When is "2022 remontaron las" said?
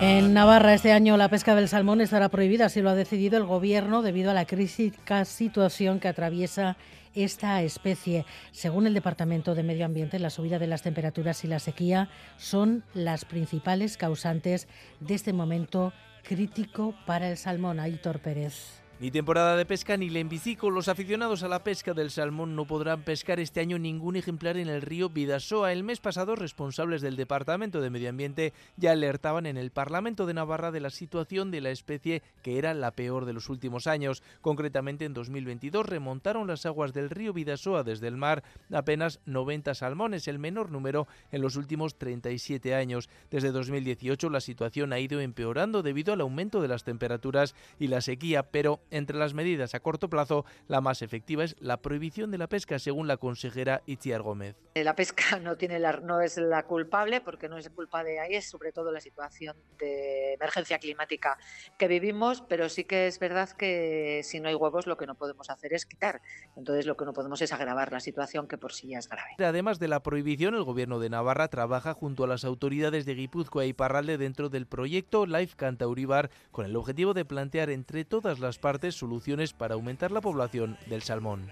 35.14-36.64